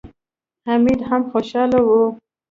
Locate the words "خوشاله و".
1.31-1.89